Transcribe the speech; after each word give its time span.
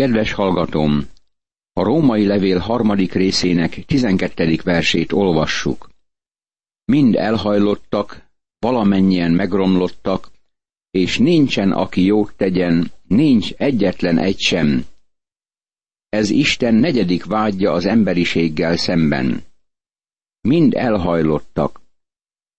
Kedves 0.00 0.32
hallgatom! 0.32 1.08
A 1.72 1.82
római 1.82 2.26
levél 2.26 2.58
harmadik 2.58 3.12
részének 3.12 3.84
tizenkettedik 3.86 4.62
versét 4.62 5.12
olvassuk. 5.12 5.90
Mind 6.84 7.14
elhajlottak, 7.14 8.26
valamennyien 8.58 9.32
megromlottak, 9.32 10.30
és 10.90 11.18
nincsen, 11.18 11.72
aki 11.72 12.04
jót 12.04 12.34
tegyen, 12.36 12.90
nincs 13.08 13.52
egyetlen 13.52 14.18
egy 14.18 14.38
sem. 14.38 14.84
Ez 16.08 16.30
Isten 16.30 16.74
negyedik 16.74 17.24
vágyja 17.24 17.72
az 17.72 17.86
emberiséggel 17.86 18.76
szemben. 18.76 19.42
Mind 20.40 20.74
elhajlottak. 20.74 21.80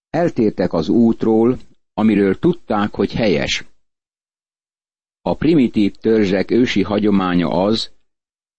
Eltértek 0.10 0.74
az 0.74 0.90
útról, 0.90 1.58
amiről 1.94 2.40
tudták, 2.40 2.94
hogy 2.94 3.14
helyes. 3.14 3.64
A 5.22 5.36
primitív 5.36 5.92
törzsek 5.92 6.52
ősi 6.52 6.82
hagyománya 6.82 7.48
az, 7.48 7.92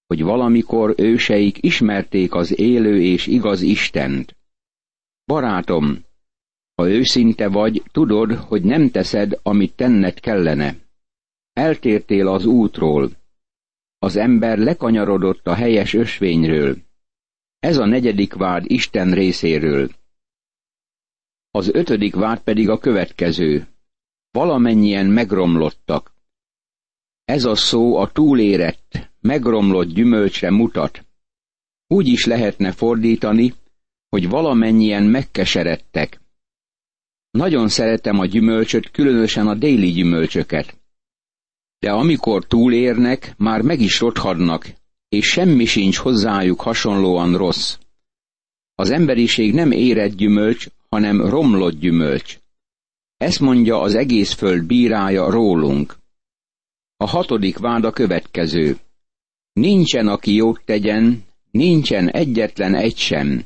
hogy 0.07 0.23
valamikor 0.23 0.95
őseik 0.97 1.63
ismerték 1.63 2.35
az 2.35 2.59
élő 2.59 3.03
és 3.03 3.27
igaz 3.27 3.61
Istent. 3.61 4.37
Barátom, 5.25 6.05
ha 6.75 6.89
őszinte 6.89 7.49
vagy, 7.49 7.83
tudod, 7.93 8.33
hogy 8.33 8.63
nem 8.63 8.91
teszed, 8.91 9.39
amit 9.43 9.75
tenned 9.75 10.21
kellene. 10.21 10.77
Eltértél 11.53 12.29
az 12.29 12.45
útról. 12.45 13.11
Az 13.99 14.17
ember 14.17 14.59
lekanyarodott 14.59 15.47
a 15.47 15.55
helyes 15.55 15.95
ösvényről. 15.95 16.77
Ez 17.59 17.77
a 17.77 17.85
negyedik 17.85 18.35
vád 18.35 18.71
Isten 18.71 19.11
részéről. 19.15 19.91
Az 21.51 21.69
ötödik 21.75 22.15
vád 22.15 22.41
pedig 22.41 22.69
a 22.69 22.79
következő. 22.79 23.67
Valamennyien 24.31 25.07
megromlottak. 25.07 26.13
Ez 27.25 27.45
a 27.45 27.55
szó 27.55 27.97
a 27.97 28.11
túlérett, 28.11 29.11
megromlott 29.21 29.89
gyümölcsre 29.89 30.51
mutat. 30.51 31.07
Úgy 31.87 32.07
is 32.07 32.25
lehetne 32.25 32.73
fordítani, 32.73 33.55
hogy 34.09 34.29
valamennyien 34.29 35.03
megkeseredtek. 35.03 36.21
Nagyon 37.31 37.69
szeretem 37.69 38.19
a 38.19 38.27
gyümölcsöt, 38.27 38.91
különösen 38.91 39.47
a 39.47 39.55
déli 39.55 39.93
gyümölcsöket. 39.93 40.81
De 41.79 41.91
amikor 41.91 42.47
túlérnek, 42.47 43.35
már 43.37 43.63
meg 43.63 43.81
is 43.81 44.01
rothadnak, 44.01 44.67
és 45.09 45.27
semmi 45.27 45.65
sincs 45.65 45.97
hozzájuk 45.97 46.61
hasonlóan 46.61 47.37
rossz. 47.37 47.79
Az 48.75 48.91
emberiség 48.91 49.55
nem 49.55 49.71
érett 49.71 50.15
gyümölcs, 50.15 50.67
hanem 50.89 51.27
romlott 51.29 51.79
gyümölcs. 51.79 52.39
Ezt 53.17 53.41
mondja 53.41 53.81
az 53.81 53.95
egész 53.95 54.33
föld 54.33 54.65
bírája 54.65 55.31
rólunk. 55.31 56.02
A 57.03 57.07
hatodik 57.07 57.59
vád 57.59 57.85
a 57.85 57.91
következő. 57.91 58.79
Nincsen, 59.53 60.09
aki 60.09 60.35
jót 60.35 60.63
tegyen, 60.65 61.25
nincsen 61.51 62.11
egyetlen 62.11 62.75
egy 62.75 62.97
sem. 62.97 63.45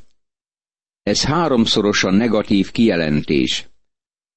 Ez 1.02 1.24
háromszorosan 1.24 2.14
negatív 2.14 2.70
kijelentés. 2.70 3.68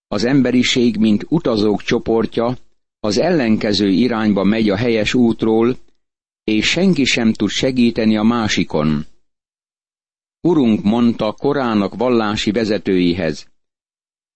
Az 0.07 0.23
emberiség, 0.23 0.97
mint 0.97 1.25
utazók 1.29 1.81
csoportja, 1.81 2.57
az 2.99 3.17
ellenkező 3.17 3.89
irányba 3.89 4.43
megy 4.43 4.69
a 4.69 4.75
helyes 4.75 5.13
útról, 5.13 5.77
és 6.43 6.69
senki 6.69 7.03
sem 7.03 7.33
tud 7.33 7.49
segíteni 7.49 8.17
a 8.17 8.23
másikon. 8.23 9.05
Urunk 10.41 10.83
mondta 10.83 11.31
korának 11.31 11.95
vallási 11.95 12.51
vezetőihez, 12.51 13.47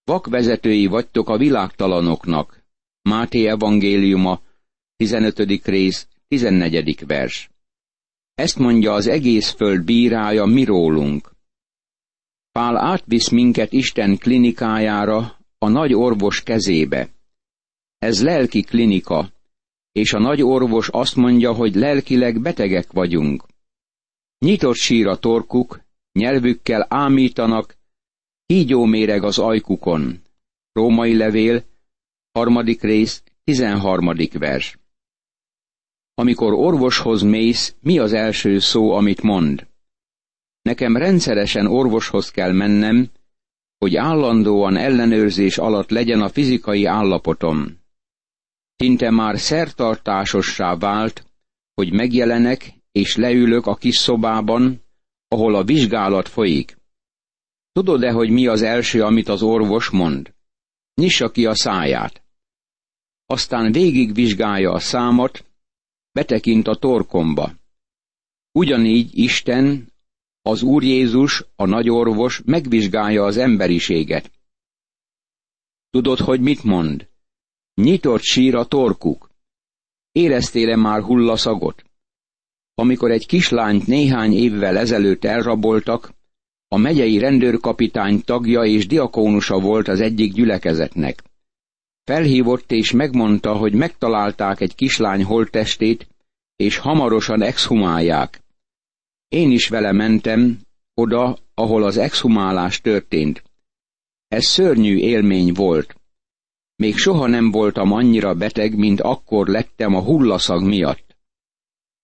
vakvezetői 0.03 0.86
vagytok 0.86 1.30
a 1.30 1.38
világtalanoknak. 1.38 2.64
Máté 3.02 3.47
evangéliuma, 3.47 4.42
15. 4.95 5.39
rész, 5.66 6.08
14. 6.27 7.05
vers. 7.08 7.49
Ezt 8.33 8.58
mondja 8.58 8.94
az 8.94 9.08
egész 9.08 9.50
föld 9.50 9.83
bírája 9.83 10.45
mi 10.45 10.63
rólunk. 10.63 11.31
Pál 12.52 12.77
átvisz 12.77 13.30
minket 13.30 13.73
Isten 13.73 14.18
klinikájára, 14.18 15.38
a 15.57 15.69
nagy 15.69 15.94
orvos 15.94 16.44
kezébe. 16.44 17.09
Ez 17.97 18.23
lelki 18.23 18.62
klinika, 18.62 19.31
és 19.91 20.13
a 20.13 20.19
nagy 20.19 20.41
orvos 20.41 20.90
azt 20.90 21.16
mondja, 21.16 21.53
hogy 21.53 21.75
lelkileg 21.75 22.41
betegek 22.41 22.91
vagyunk. 22.91 23.44
Nyitott 24.39 24.75
sír 24.75 25.07
a 25.07 25.18
torkuk, 25.18 25.81
nyelvükkel 26.12 26.85
ámítanak, 26.89 27.75
kígyó 28.45 28.85
méreg 28.85 29.23
az 29.23 29.39
ajkukon. 29.39 30.22
Római 30.72 31.18
levél, 31.18 31.63
harmadik 32.31 32.81
rész, 32.81 33.23
tizenharmadik 33.44 34.38
vers. 34.38 34.78
Amikor 36.13 36.53
orvoshoz 36.53 37.22
mész, 37.22 37.75
mi 37.79 38.00
az 38.00 38.13
első 38.13 38.59
szó, 38.59 38.91
amit 38.91 39.22
mond? 39.22 39.68
Nekem 40.62 40.97
rendszeresen 40.97 41.68
orvoshoz 41.68 42.31
kell 42.31 42.51
mennem, 42.51 43.09
hogy 43.78 43.96
állandóan 43.96 44.78
ellenőrzés 44.78 45.57
alatt 45.57 45.90
legyen 45.90 46.22
a 46.22 46.29
fizikai 46.29 46.85
állapotom. 46.85 47.78
Szinte 48.75 49.09
már 49.09 49.40
szertartásossá 49.40 50.75
vált, 50.75 51.25
hogy 51.74 51.94
megjelenek 51.94 52.74
és 52.91 53.16
leülök 53.16 53.66
a 53.66 53.75
kis 53.75 53.95
szobában, 53.95 54.81
ahol 55.28 55.56
a 55.56 55.63
vizsgálat 55.63 56.28
folyik. 56.28 56.78
Tudod-e, 57.72 58.12
hogy 58.12 58.30
mi 58.30 58.47
az 58.47 58.62
első, 58.62 59.03
amit 59.03 59.28
az 59.28 59.41
orvos 59.41 59.90
mond? 59.90 60.34
Nyissa 61.01 61.31
ki 61.31 61.45
a 61.45 61.56
száját. 61.56 62.24
Aztán 63.25 63.72
végigvizsgálja 63.72 64.72
a 64.72 64.80
számot, 64.80 65.45
betekint 66.13 66.68
a 66.68 66.75
torkomba. 66.75 67.53
Ugyanígy 68.51 69.18
Isten, 69.18 69.91
az 70.41 70.62
Úr 70.62 70.84
Jézus, 70.84 71.46
a 71.56 71.66
nagyorvos 71.66 72.41
megvizsgálja 72.46 73.24
az 73.24 73.38
emberiséget. 73.38 74.31
Tudod, 75.90 76.18
hogy 76.18 76.41
mit 76.41 76.63
mond? 76.63 77.09
Nyitott 77.74 78.22
sír 78.22 78.56
a 78.56 78.66
torkuk. 78.66 79.29
Éreztél-e 80.12 80.75
már 80.75 81.01
hullaszagot? 81.01 81.84
Amikor 82.75 83.12
egy 83.12 83.25
kislányt 83.25 83.88
néhány 83.88 84.34
évvel 84.34 84.78
ezelőtt 84.78 85.24
elraboltak, 85.24 86.13
a 86.68 86.78
megyei 86.78 87.18
rendőrkapitány 87.18 88.22
tagja 88.22 88.63
és 88.63 88.88
diakónusa 88.88 89.59
volt 89.59 89.88
az 89.88 90.00
egyik 90.00 90.34
gyülekezetnek. 90.34 91.24
Felhívott 92.03 92.72
és 92.72 92.91
megmondta, 92.91 93.56
hogy 93.56 93.74
megtalálták 93.74 94.59
egy 94.59 94.75
kislány 94.75 95.24
holttestét, 95.24 96.08
és 96.56 96.78
hamarosan 96.78 97.41
exhumálják. 97.41 98.41
Én 99.28 99.52
is 99.52 99.68
vele 99.68 99.91
mentem, 99.91 100.59
oda, 100.94 101.38
ahol 101.53 101.84
az 101.84 101.97
exhumálás 101.97 102.81
történt. 102.81 103.44
Ez 104.28 104.46
szörnyű 104.46 104.97
élmény 104.97 105.53
volt. 105.53 105.96
Még 106.75 106.97
soha 106.97 107.28
nem 107.28 107.52
voltam 107.52 107.92
annyira 107.92 108.34
beteg, 108.34 108.78
mint 108.78 109.02
akkor 109.02 109.47
lettem 109.47 109.96
a 109.96 110.02
hullaszag 110.02 110.63
miatt. 110.63 111.16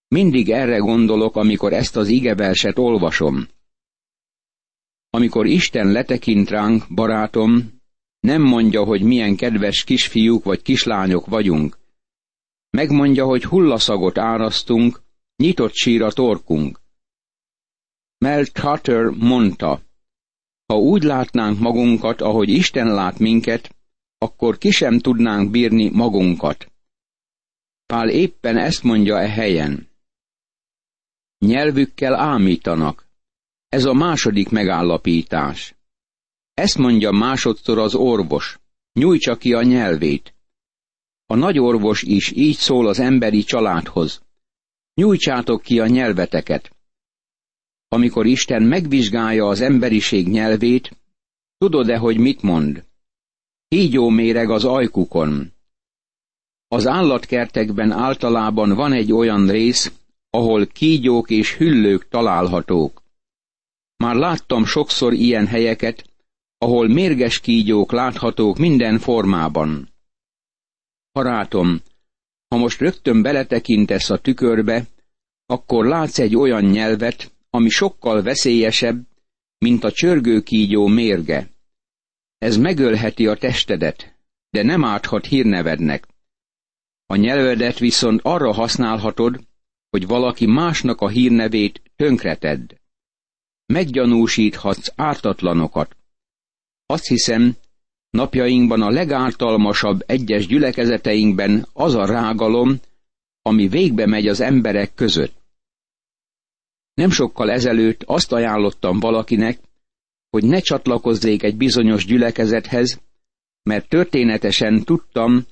Mindig 0.07 0.49
erre 0.49 0.77
gondolok, 0.77 1.35
amikor 1.35 1.73
ezt 1.73 1.95
az 1.95 2.07
igeverset 2.07 2.77
olvasom. 2.77 3.47
Amikor 5.09 5.45
Isten 5.45 5.91
letekint 5.91 6.49
ránk, 6.49 6.83
barátom, 6.93 7.78
nem 8.19 8.41
mondja, 8.41 8.83
hogy 8.83 9.01
milyen 9.01 9.35
kedves 9.35 9.83
kisfiúk 9.83 10.43
vagy 10.43 10.61
kislányok 10.61 11.25
vagyunk. 11.25 11.77
Megmondja, 12.69 13.25
hogy 13.25 13.43
hullaszagot 13.43 14.17
árasztunk, 14.17 15.01
nyitott 15.35 15.73
sír 15.73 16.01
a 16.01 16.11
torkunk. 16.11 16.79
Mel 18.17 18.45
Carter 18.45 19.05
mondta, 19.05 19.81
ha 20.65 20.77
úgy 20.77 21.03
látnánk 21.03 21.59
magunkat, 21.59 22.21
ahogy 22.21 22.49
Isten 22.49 22.87
lát 22.87 23.19
minket, 23.19 23.75
akkor 24.17 24.57
ki 24.57 24.71
sem 24.71 24.99
tudnánk 24.99 25.51
bírni 25.51 25.89
magunkat. 25.89 26.71
Pál 27.85 28.09
éppen 28.09 28.57
ezt 28.57 28.83
mondja 28.83 29.19
e 29.19 29.29
helyen. 29.29 29.89
Nyelvükkel 31.37 32.15
ámítanak. 32.15 33.07
Ez 33.67 33.85
a 33.85 33.93
második 33.93 34.49
megállapítás. 34.49 35.75
Ezt 36.59 36.77
mondja 36.77 37.11
másodszor 37.11 37.77
az 37.77 37.95
orvos. 37.95 38.59
Nyújtsa 38.93 39.35
ki 39.35 39.53
a 39.53 39.63
nyelvét. 39.63 40.33
A 41.25 41.35
nagy 41.35 41.59
orvos 41.59 42.03
is 42.03 42.31
így 42.31 42.55
szól 42.55 42.87
az 42.87 42.99
emberi 42.99 43.43
családhoz. 43.43 44.21
Nyújtsátok 44.93 45.61
ki 45.61 45.79
a 45.79 45.87
nyelveteket. 45.87 46.75
Amikor 47.87 48.25
Isten 48.25 48.63
megvizsgálja 48.63 49.47
az 49.47 49.61
emberiség 49.61 50.27
nyelvét, 50.27 50.97
tudod-e, 51.57 51.97
hogy 51.97 52.17
mit 52.17 52.41
mond? 52.41 52.85
Kígyó 53.67 54.09
méreg 54.09 54.49
az 54.49 54.65
ajkukon. 54.65 55.53
Az 56.67 56.87
állatkertekben 56.87 57.91
általában 57.91 58.73
van 58.73 58.93
egy 58.93 59.11
olyan 59.11 59.47
rész, 59.47 59.91
ahol 60.29 60.67
kígyók 60.67 61.29
és 61.29 61.55
hüllők 61.55 62.07
találhatók. 62.07 63.01
Már 63.97 64.15
láttam 64.15 64.65
sokszor 64.65 65.13
ilyen 65.13 65.47
helyeket, 65.47 66.08
ahol 66.61 66.87
mérges 66.87 67.39
kígyók 67.39 67.91
láthatók 67.91 68.57
minden 68.57 68.99
formában. 68.99 69.89
Barátom, 71.11 71.81
Ha 72.47 72.57
most 72.57 72.79
rögtön 72.79 73.21
beletekintesz 73.21 74.09
a 74.09 74.17
tükörbe, 74.17 74.87
akkor 75.45 75.85
látsz 75.85 76.19
egy 76.19 76.35
olyan 76.35 76.63
nyelvet, 76.63 77.31
ami 77.49 77.69
sokkal 77.69 78.21
veszélyesebb, 78.21 79.07
mint 79.57 79.83
a 79.83 79.91
csörgőkígyó 79.91 80.87
mérge. 80.87 81.49
Ez 82.37 82.57
megölheti 82.57 83.27
a 83.27 83.35
testedet, 83.35 84.15
de 84.49 84.63
nem 84.63 84.83
árthat 84.83 85.25
hírnevednek. 85.25 86.07
A 87.05 87.15
nyelvedet 87.15 87.79
viszont 87.79 88.21
arra 88.23 88.53
használhatod, 88.53 89.47
hogy 89.89 90.07
valaki 90.07 90.45
másnak 90.45 91.01
a 91.01 91.07
hírnevét 91.07 91.81
tönkretedd. 91.95 92.75
Meggyanúsíthatsz 93.65 94.91
ártatlanokat. 94.95 95.97
Azt 96.91 97.07
hiszem, 97.07 97.55
napjainkban 98.09 98.81
a 98.81 98.89
legártalmasabb 98.89 100.03
egyes 100.05 100.47
gyülekezeteinkben 100.47 101.67
az 101.73 101.95
a 101.95 102.05
rágalom, 102.05 102.79
ami 103.41 103.67
végbe 103.67 104.05
megy 104.05 104.27
az 104.27 104.39
emberek 104.39 104.93
között. 104.93 105.33
Nem 106.93 107.09
sokkal 107.09 107.51
ezelőtt 107.51 108.03
azt 108.03 108.31
ajánlottam 108.31 108.99
valakinek, 108.99 109.59
hogy 110.29 110.43
ne 110.43 110.59
csatlakozzék 110.59 111.43
egy 111.43 111.57
bizonyos 111.57 112.05
gyülekezethez, 112.05 113.01
mert 113.63 113.89
történetesen 113.89 114.83
tudtam, 114.83 115.45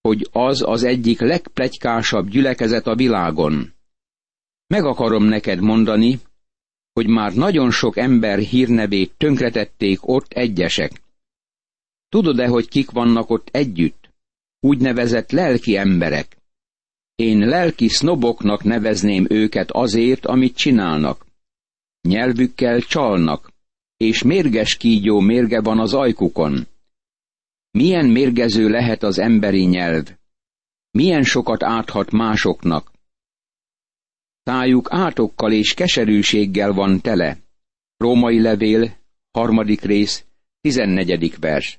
hogy 0.00 0.28
az 0.32 0.62
az 0.62 0.84
egyik 0.84 1.20
legplegykásabb 1.20 2.28
gyülekezet 2.28 2.86
a 2.86 2.94
világon. 2.94 3.74
Meg 4.66 4.84
akarom 4.84 5.24
neked 5.24 5.60
mondani, 5.60 6.20
hogy 6.96 7.06
már 7.06 7.34
nagyon 7.34 7.70
sok 7.70 7.96
ember 7.96 8.38
hírnevét 8.38 9.12
tönkretették 9.16 10.08
ott 10.08 10.32
egyesek. 10.32 11.02
Tudod-e, 12.08 12.46
hogy 12.46 12.68
kik 12.68 12.90
vannak 12.90 13.30
ott 13.30 13.48
együtt? 13.52 14.10
Úgynevezett 14.60 15.30
lelki 15.30 15.76
emberek. 15.76 16.36
Én 17.14 17.38
lelki 17.38 17.88
sznoboknak 17.88 18.62
nevezném 18.64 19.26
őket 19.28 19.70
azért, 19.70 20.26
amit 20.26 20.56
csinálnak. 20.56 21.26
Nyelvükkel 22.00 22.80
csalnak, 22.80 23.52
és 23.96 24.22
mérges 24.22 24.76
kígyó 24.76 25.20
mérge 25.20 25.60
van 25.60 25.78
az 25.78 25.94
ajkukon. 25.94 26.66
Milyen 27.70 28.06
mérgező 28.06 28.68
lehet 28.68 29.02
az 29.02 29.18
emberi 29.18 29.64
nyelv? 29.64 30.04
Milyen 30.90 31.22
sokat 31.22 31.62
áthat 31.62 32.10
másoknak? 32.10 32.92
Tájuk 34.46 34.88
átokkal 34.90 35.52
és 35.52 35.74
keserűséggel 35.74 36.72
van 36.72 37.00
tele. 37.00 37.38
Római 37.96 38.40
levél, 38.40 38.96
harmadik 39.30 39.80
rész, 39.80 40.24
tizennegyedik 40.60 41.38
vers. 41.38 41.78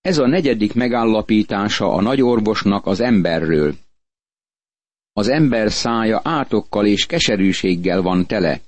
Ez 0.00 0.18
a 0.18 0.26
negyedik 0.26 0.74
megállapítása 0.74 1.92
a 1.92 2.00
nagyorvosnak 2.00 2.86
az 2.86 3.00
emberről. 3.00 3.74
Az 5.12 5.28
ember 5.28 5.72
szája 5.72 6.20
átokkal 6.24 6.86
és 6.86 7.06
keserűséggel 7.06 8.02
van 8.02 8.26
tele. 8.26 8.60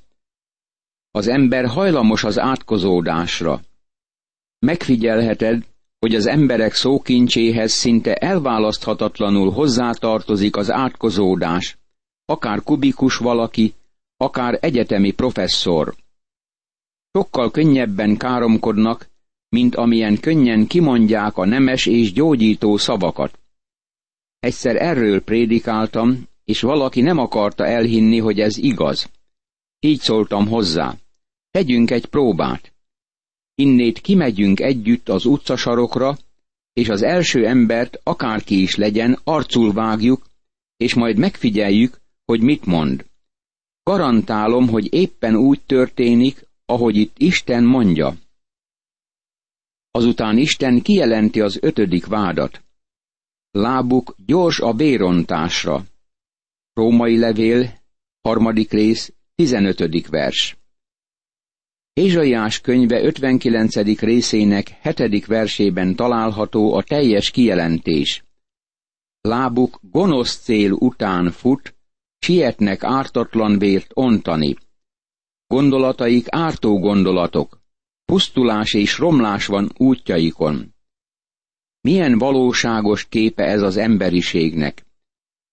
Az 1.11 1.27
ember 1.27 1.67
hajlamos 1.67 2.25
az 2.25 2.39
átkozódásra. 2.39 3.61
Megfigyelheted, 4.59 5.67
hogy 5.99 6.15
az 6.15 6.27
emberek 6.27 6.73
szókincséhez 6.73 7.73
szinte 7.73 8.15
elválaszthatatlanul 8.15 9.51
hozzátartozik 9.51 10.57
az 10.57 10.71
átkozódás, 10.71 11.78
akár 12.29 12.63
kubikus 12.63 13.17
valaki, 13.17 13.75
akár 14.17 14.59
egyetemi 14.61 15.11
professzor. 15.11 15.95
Sokkal 17.13 17.51
könnyebben 17.51 18.17
káromkodnak, 18.17 19.09
mint 19.49 19.75
amilyen 19.75 20.21
könnyen 20.21 20.67
kimondják 20.67 21.37
a 21.37 21.45
nemes 21.45 21.87
és 21.87 22.13
gyógyító 22.13 22.77
szavakat. 22.77 23.39
Egyszer 24.39 24.77
erről 24.77 25.23
prédikáltam, 25.23 26.29
és 26.45 26.61
valaki 26.61 27.01
nem 27.01 27.19
akarta 27.19 27.67
elhinni, 27.67 28.19
hogy 28.19 28.41
ez 28.41 28.57
igaz. 28.57 29.11
Így 29.81 30.01
szóltam 30.01 30.49
hozzá. 30.49 30.97
Tegyünk 31.51 31.91
egy 31.91 32.07
próbát. 32.07 32.73
Innét 33.55 34.01
kimegyünk 34.01 34.61
együtt 34.61 35.09
az 35.09 35.25
utcasarokra, 35.25 36.19
és 36.73 36.89
az 36.89 37.03
első 37.03 37.47
embert, 37.47 38.01
akárki 38.03 38.63
is 38.63 38.77
legyen, 38.77 39.21
arcul 39.25 39.73
vágjuk, 39.73 40.27
és 40.77 40.95
majd 40.95 41.19
megfigyeljük, 41.19 42.01
hogy 42.29 42.41
mit 42.41 42.65
mond. 42.65 43.07
Garantálom, 43.83 44.69
hogy 44.69 44.95
éppen 44.95 45.37
úgy 45.37 45.63
történik, 45.67 46.47
ahogy 46.65 46.97
itt 46.97 47.19
Isten 47.19 47.65
mondja. 47.65 48.17
Azután 49.91 50.39
Isten 50.39 50.83
kijelenti 50.83 51.41
az 51.41 51.59
ötödik 51.61 52.07
vádat. 52.07 52.65
Lábuk 53.51 54.15
gyors 54.27 54.61
a 54.61 54.73
bérontásra. 54.73 55.85
Római 56.73 57.19
levél, 57.19 57.81
harmadik 58.21 58.71
rész, 58.71 59.13
tizenötödik 59.35 60.09
vers. 60.09 60.57
Ézsaiás 61.93 62.61
könyve 62.61 63.03
59. 63.03 64.01
részének 64.01 64.69
hetedik 64.69 65.27
versében 65.27 65.97
található 65.97 66.75
a 66.75 66.83
teljes 66.83 67.31
kijelentés. 67.31 68.25
Lábuk 69.21 69.79
gonosz 69.83 70.43
cél 70.43 70.73
után 70.73 71.31
fut, 71.31 71.78
sietnek 72.19 72.85
ártatlan 72.85 73.59
vért 73.59 73.91
ontani. 73.95 74.57
Gondolataik 75.47 76.27
ártó 76.29 76.79
gondolatok, 76.79 77.61
pusztulás 78.05 78.75
és 78.75 78.99
romlás 78.99 79.47
van 79.47 79.71
útjaikon. 79.77 80.75
Milyen 81.81 82.19
valóságos 82.19 83.09
képe 83.09 83.45
ez 83.45 83.63
az 83.63 83.77
emberiségnek? 83.77 84.87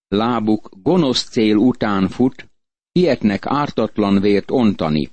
Lábuk 0.07 0.69
gonosz 0.81 1.29
cél 1.29 1.56
után 1.56 2.07
fut, 2.07 2.50
sietnek 2.91 3.45
ártatlan 3.45 4.21
vért 4.21 4.51
ontani. 4.51 5.09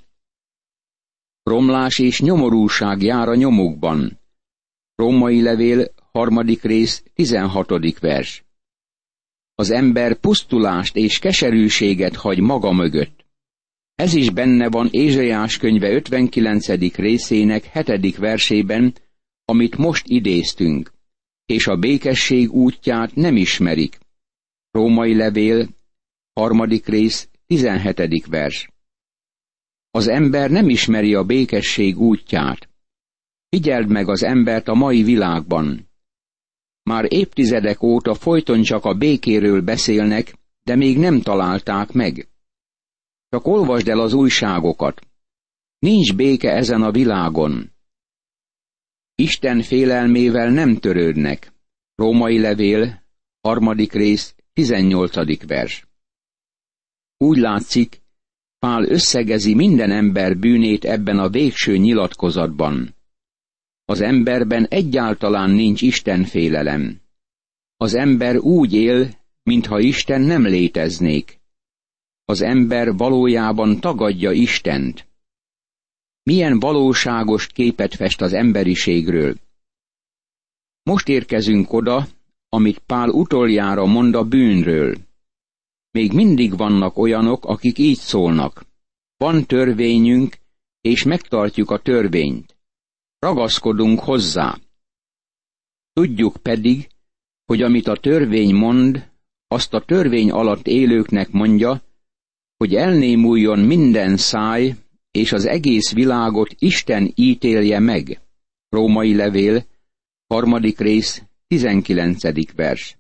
Romlás 1.43 1.99
és 1.99 2.21
nyomorúság 2.21 3.03
jár 3.03 3.29
a 3.29 3.35
nyomukban. 3.35 4.21
Római 4.95 5.43
levél, 5.43 5.95
harmadik 6.13 6.63
rész, 6.63 7.03
tizenhatodik 7.15 7.99
vers. 7.99 8.45
Az 9.63 9.71
ember 9.71 10.15
pusztulást 10.15 10.97
és 10.97 11.19
keserűséget 11.19 12.17
hagy 12.17 12.41
maga 12.41 12.73
mögött. 12.73 13.25
Ez 13.95 14.15
is 14.15 14.31
benne 14.31 14.69
van 14.69 14.89
Ézsaiás 14.91 15.57
könyve 15.57 15.91
59. 15.91 16.95
részének 16.97 17.65
hetedik 17.65 18.17
versében, 18.17 18.95
amit 19.45 19.77
most 19.77 20.07
idéztünk, 20.07 20.93
és 21.47 21.67
a 21.67 21.77
békesség 21.77 22.53
útját 22.53 23.15
nem 23.15 23.37
ismerik. 23.37 23.99
Római 24.71 25.15
levél, 25.15 25.69
harmadik 26.33 26.87
rész, 26.87 27.29
17. 27.47 28.27
vers. 28.27 28.69
Az 29.91 30.09
ember 30.09 30.51
nem 30.51 30.69
ismeri 30.69 31.15
a 31.15 31.25
békesség 31.25 31.99
útját. 31.99 32.69
Figyeld 33.49 33.89
meg 33.89 34.09
az 34.09 34.23
embert 34.23 34.69
a 34.69 34.75
mai 34.75 35.03
világban. 35.03 35.91
Már 36.83 37.13
évtizedek 37.13 37.83
óta 37.83 38.15
folyton 38.15 38.63
csak 38.63 38.85
a 38.85 38.95
békéről 38.95 39.61
beszélnek, 39.61 40.35
de 40.63 40.77
még 40.77 40.99
nem 40.99 41.21
találták 41.21 41.93
meg. 41.93 42.29
Csak 43.29 43.47
olvasd 43.47 43.89
el 43.89 44.01
az 44.01 44.13
újságokat. 44.13 45.07
Nincs 45.79 46.15
béke 46.15 46.51
ezen 46.51 46.83
a 46.83 46.91
világon. 46.91 47.73
Isten 49.15 49.63
félelmével 49.63 50.51
nem 50.51 50.77
törődnek. 50.77 51.53
Római 51.95 52.39
levél, 52.39 53.03
harmadik 53.41 53.93
rész, 53.93 54.35
tizennyolcadik 54.53 55.47
vers. 55.47 55.87
Úgy 57.17 57.37
látszik, 57.37 58.03
Pál 58.59 58.85
összegezi 58.85 59.55
minden 59.55 59.91
ember 59.91 60.39
bűnét 60.39 60.85
ebben 60.85 61.19
a 61.19 61.29
végső 61.29 61.77
nyilatkozatban. 61.77 62.95
Az 63.93 64.01
emberben 64.01 64.67
egyáltalán 64.67 65.51
nincs 65.51 65.83
Isten 65.83 66.25
félelem. 66.25 67.01
Az 67.77 67.95
ember 67.95 68.37
úgy 68.37 68.73
él, 68.73 69.11
mintha 69.43 69.81
Isten 69.81 70.21
nem 70.21 70.43
léteznék. 70.47 71.41
Az 72.25 72.41
ember 72.41 72.97
valójában 72.97 73.81
tagadja 73.81 74.31
Istent. 74.31 75.09
Milyen 76.23 76.59
valóságos 76.59 77.47
képet 77.47 77.95
fest 77.95 78.21
az 78.21 78.33
emberiségről. 78.33 79.35
Most 80.83 81.09
érkezünk 81.09 81.73
oda, 81.73 82.07
amit 82.49 82.79
Pál 82.79 83.09
utoljára 83.09 83.87
mond 83.87 84.15
a 84.15 84.25
bűnről. 84.25 84.97
Még 85.91 86.13
mindig 86.13 86.57
vannak 86.57 86.99
olyanok, 86.99 87.45
akik 87.45 87.79
így 87.79 87.99
szólnak. 87.99 88.65
Van 89.17 89.47
törvényünk, 89.47 90.37
és 90.81 91.03
megtartjuk 91.03 91.71
a 91.71 91.79
törvényt. 91.79 92.57
Ragaszkodunk 93.23 94.01
hozzá. 94.01 94.59
Tudjuk 95.93 96.37
pedig, 96.37 96.89
hogy 97.45 97.63
amit 97.63 97.87
a 97.89 97.97
törvény 97.97 98.55
mond, 98.55 99.11
azt 99.49 99.75
a 99.75 99.85
törvény 99.85 100.31
alatt 100.31 100.67
élőknek 100.67 101.31
mondja, 101.31 101.83
hogy 102.57 102.75
elnémuljon 102.75 103.59
minden 103.59 104.17
száj, 104.17 104.75
és 105.11 105.33
az 105.33 105.45
egész 105.45 105.93
világot 105.93 106.55
Isten 106.59 107.13
ítélje 107.15 107.79
meg. 107.79 108.21
Római 108.69 109.15
levél, 109.15 109.65
harmadik 110.27 110.79
rész, 110.79 111.23
tizenkilencedik 111.47 112.53
vers. 112.53 112.99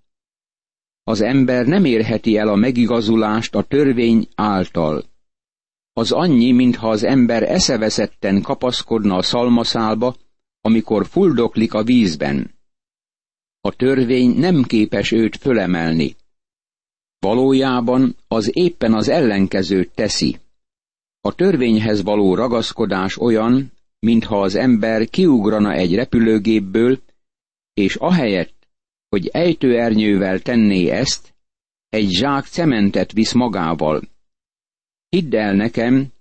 Az 1.04 1.20
ember 1.20 1.66
nem 1.66 1.84
érheti 1.84 2.36
el 2.36 2.48
a 2.48 2.54
megigazulást 2.54 3.54
a 3.54 3.62
törvény 3.62 4.28
által. 4.34 5.04
Az 5.92 6.12
annyi, 6.12 6.52
mintha 6.52 6.88
az 6.90 7.02
ember 7.02 7.42
eszeveszetten 7.42 8.42
kapaszkodna 8.42 9.16
a 9.16 9.22
szalmaszálba, 9.22 10.14
amikor 10.60 11.06
fuldoklik 11.06 11.74
a 11.74 11.82
vízben. 11.82 12.54
A 13.60 13.74
törvény 13.76 14.30
nem 14.38 14.62
képes 14.62 15.12
őt 15.12 15.36
fölemelni. 15.36 16.16
Valójában 17.18 18.16
az 18.28 18.50
éppen 18.56 18.94
az 18.94 19.08
ellenkezőt 19.08 19.90
teszi. 19.94 20.36
A 21.20 21.34
törvényhez 21.34 22.02
való 22.02 22.34
ragaszkodás 22.34 23.18
olyan, 23.18 23.72
mintha 23.98 24.40
az 24.40 24.54
ember 24.54 25.08
kiugrana 25.08 25.72
egy 25.72 25.94
repülőgépből, 25.94 26.98
és 27.74 27.96
ahelyett, 27.96 28.68
hogy 29.08 29.26
ejtőernyővel 29.26 30.40
tenné 30.40 30.88
ezt, 30.88 31.34
egy 31.88 32.10
zsák 32.10 32.44
cementet 32.44 33.12
visz 33.12 33.32
magával. 33.32 34.02
Hidd 35.16 35.34
el 35.34 35.54
nekem, 35.54 36.12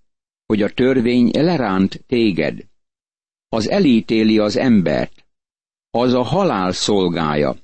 hogy 0.46 0.62
a 0.62 0.74
törvény 0.74 1.30
leránt 1.34 2.04
téged. 2.08 2.66
Az 3.50 3.70
elítéli 3.70 4.38
az 4.38 4.58
embert. 4.58 5.26
Az 5.90 6.14
a 6.14 6.22
halál 6.22 6.72
szolgája. 6.72 7.56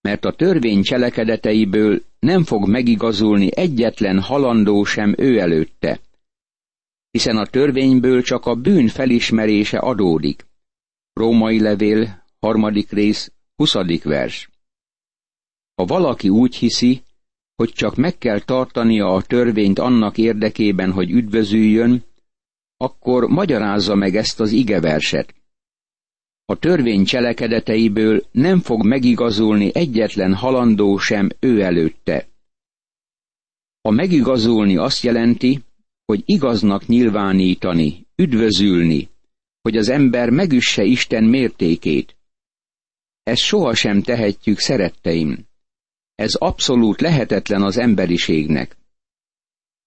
Mert 0.00 0.24
a 0.24 0.32
törvény 0.32 0.82
cselekedeteiből 0.82 2.02
nem 2.18 2.44
fog 2.44 2.68
megigazulni 2.68 3.48
egyetlen 3.56 4.20
halandó 4.20 4.84
sem 4.84 5.14
ő 5.18 5.38
előtte. 5.38 6.00
Hiszen 7.10 7.36
a 7.36 7.46
törvényből 7.46 8.22
csak 8.22 8.46
a 8.46 8.54
bűn 8.54 8.88
felismerése 8.88 9.78
adódik. 9.78 10.46
Római 11.12 11.60
levél, 11.60 12.24
harmadik 12.40 12.90
rész, 12.90 13.32
huszadik 13.56 14.04
vers. 14.04 14.48
Ha 15.74 15.84
valaki 15.84 16.28
úgy 16.28 16.56
hiszi, 16.56 17.02
hogy 17.62 17.72
csak 17.72 17.96
meg 17.96 18.18
kell 18.18 18.40
tartania 18.40 19.06
a 19.14 19.22
törvényt 19.22 19.78
annak 19.78 20.18
érdekében, 20.18 20.92
hogy 20.92 21.10
üdvözüljön, 21.10 22.04
akkor 22.76 23.28
magyarázza 23.28 23.94
meg 23.94 24.16
ezt 24.16 24.40
az 24.40 24.50
igeverset. 24.50 25.34
A 26.44 26.58
törvény 26.58 27.04
cselekedeteiből 27.04 28.22
nem 28.32 28.60
fog 28.60 28.84
megigazulni 28.86 29.70
egyetlen 29.74 30.34
halandó 30.34 30.98
sem 30.98 31.28
ő 31.40 31.62
előtte. 31.62 32.28
A 33.80 33.90
megigazulni 33.90 34.76
azt 34.76 35.02
jelenti, 35.02 35.60
hogy 36.04 36.22
igaznak 36.24 36.86
nyilvánítani, 36.86 38.06
üdvözülni, 38.16 39.08
hogy 39.60 39.76
az 39.76 39.88
ember 39.88 40.30
megüsse 40.30 40.82
Isten 40.82 41.24
mértékét. 41.24 42.16
Ezt 43.22 43.42
sohasem 43.42 44.02
tehetjük, 44.02 44.58
szeretteim. 44.58 45.50
Ez 46.22 46.34
abszolút 46.34 47.00
lehetetlen 47.00 47.62
az 47.62 47.78
emberiségnek. 47.78 48.76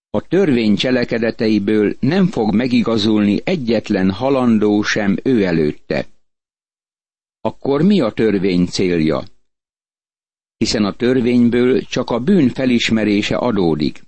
A 0.09 0.21
törvény 0.21 0.75
cselekedeteiből 0.75 1.95
nem 1.99 2.27
fog 2.27 2.53
megigazulni 2.53 3.41
egyetlen 3.43 4.11
halandó 4.11 4.81
sem 4.81 5.17
ő 5.23 5.45
előtte. 5.45 6.07
Akkor 7.41 7.81
mi 7.81 8.01
a 8.01 8.11
törvény 8.11 8.65
célja? 8.65 9.23
Hiszen 10.57 10.83
a 10.85 10.95
törvényből 10.95 11.81
csak 11.81 12.09
a 12.09 12.19
bűn 12.19 12.49
felismerése 12.49 13.35
adódik. 13.35 14.03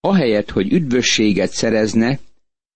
Ahelyett, 0.00 0.50
hogy 0.50 0.72
üdvösséget 0.72 1.50
szerezne, 1.50 2.18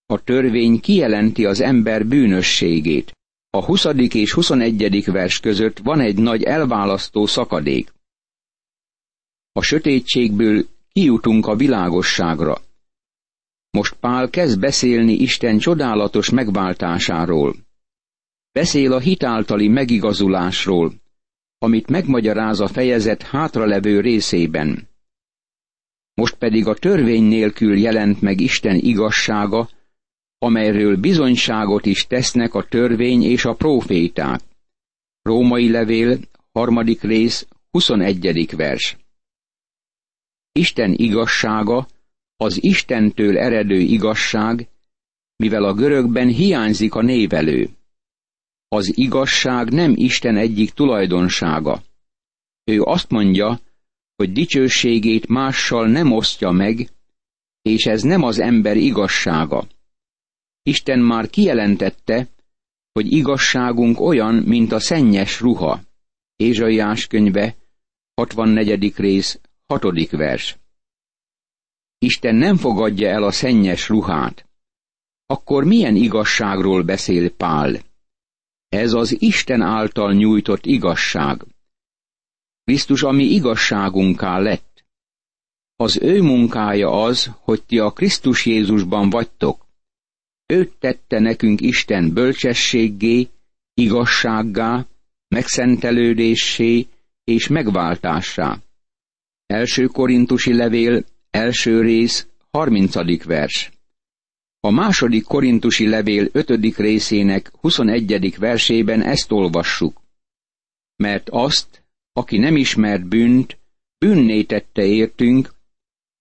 a 0.06 0.24
törvény 0.24 0.80
kijelenti 0.80 1.44
az 1.44 1.60
ember 1.60 2.06
bűnösségét. 2.06 3.12
A 3.50 3.64
20. 3.64 3.84
és 4.12 4.32
21. 4.32 5.04
vers 5.04 5.40
között 5.40 5.78
van 5.78 6.00
egy 6.00 6.18
nagy 6.18 6.42
elválasztó 6.42 7.26
szakadék. 7.26 7.94
A 9.56 9.62
sötétségből 9.62 10.66
kijutunk 10.92 11.46
a 11.46 11.56
világosságra. 11.56 12.56
Most 13.70 13.94
Pál 13.94 14.30
kezd 14.30 14.60
beszélni 14.60 15.12
Isten 15.12 15.58
csodálatos 15.58 16.30
megváltásáról. 16.30 17.56
Beszél 18.52 18.92
a 18.92 18.98
hitáltali 18.98 19.68
megigazulásról, 19.68 20.92
amit 21.58 21.88
megmagyaráz 21.88 22.60
a 22.60 22.66
fejezet 22.66 23.22
hátralevő 23.22 24.00
részében. 24.00 24.88
Most 26.14 26.34
pedig 26.34 26.66
a 26.66 26.74
törvény 26.74 27.24
nélkül 27.24 27.78
jelent 27.78 28.20
meg 28.20 28.40
Isten 28.40 28.76
igazsága, 28.76 29.68
amelyről 30.38 30.96
bizonyságot 30.96 31.86
is 31.86 32.06
tesznek 32.06 32.54
a 32.54 32.66
törvény 32.68 33.22
és 33.22 33.44
a 33.44 33.54
próféták. 33.54 34.40
Római 35.22 35.70
levél, 35.70 36.18
harmadik 36.52 37.02
rész, 37.02 37.46
21. 37.70 38.56
vers. 38.56 38.96
Isten 40.56 40.92
igazsága, 40.92 41.88
az 42.36 42.62
Istentől 42.62 43.38
eredő 43.38 43.78
igazság, 43.78 44.68
mivel 45.36 45.64
a 45.64 45.74
görögben 45.74 46.28
hiányzik 46.28 46.94
a 46.94 47.02
névelő. 47.02 47.70
Az 48.68 48.98
igazság 48.98 49.72
nem 49.72 49.92
Isten 49.96 50.36
egyik 50.36 50.70
tulajdonsága. 50.70 51.82
Ő 52.64 52.82
azt 52.82 53.10
mondja, 53.10 53.60
hogy 54.16 54.32
dicsőségét 54.32 55.26
mással 55.26 55.86
nem 55.86 56.12
osztja 56.12 56.50
meg, 56.50 56.90
és 57.62 57.84
ez 57.84 58.02
nem 58.02 58.22
az 58.22 58.38
ember 58.38 58.76
igazsága. 58.76 59.66
Isten 60.62 60.98
már 60.98 61.30
kijelentette, 61.30 62.28
hogy 62.92 63.12
igazságunk 63.12 64.00
olyan, 64.00 64.34
mint 64.34 64.72
a 64.72 64.80
szennyes 64.80 65.40
ruha. 65.40 65.80
Ézsaiás 66.36 67.06
könyve, 67.06 67.56
64. 68.14 68.96
rész, 68.96 69.40
hatodik 69.66 70.10
vers. 70.10 70.58
Isten 71.98 72.34
nem 72.34 72.56
fogadja 72.56 73.08
el 73.08 73.22
a 73.22 73.32
szennyes 73.32 73.88
ruhát. 73.88 74.46
Akkor 75.26 75.64
milyen 75.64 75.96
igazságról 75.96 76.82
beszél 76.82 77.30
Pál? 77.30 77.80
Ez 78.68 78.92
az 78.92 79.20
Isten 79.20 79.62
által 79.62 80.12
nyújtott 80.12 80.66
igazság. 80.66 81.44
Krisztus, 82.64 83.02
ami 83.02 83.24
igazságunká 83.24 84.38
lett. 84.38 84.84
Az 85.76 85.98
ő 86.02 86.22
munkája 86.22 87.02
az, 87.02 87.30
hogy 87.40 87.62
ti 87.64 87.78
a 87.78 87.90
Krisztus 87.90 88.46
Jézusban 88.46 89.10
vagytok. 89.10 89.66
Őt 90.46 90.72
tette 90.78 91.18
nekünk 91.18 91.60
Isten 91.60 92.12
bölcsességgé, 92.12 93.28
igazsággá, 93.74 94.86
megszentelődéssé 95.28 96.86
és 97.24 97.48
megváltássá. 97.48 98.58
Első 99.46 99.86
korintusi 99.86 100.54
levél, 100.54 101.04
első 101.30 101.80
rész, 101.80 102.28
harmincadik 102.50 103.24
vers. 103.24 103.70
A 104.60 104.70
második 104.70 105.24
korintusi 105.24 105.88
levél 105.88 106.28
ötödik 106.32 106.76
részének 106.76 107.52
huszonegyedik 107.60 108.36
versében 108.36 109.02
ezt 109.02 109.32
olvassuk. 109.32 110.00
Mert 110.96 111.28
azt, 111.30 111.84
aki 112.12 112.38
nem 112.38 112.56
ismert 112.56 113.08
bűnt, 113.08 113.58
bűnné 113.98 114.42
tette 114.42 114.84
értünk, 114.84 115.54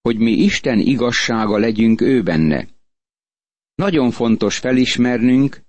hogy 0.01 0.17
mi 0.17 0.31
Isten 0.31 0.79
igazsága 0.79 1.57
legyünk 1.57 2.01
ő 2.01 2.23
benne. 2.23 2.67
Nagyon 3.75 4.11
fontos 4.11 4.57
felismernünk, 4.57 5.61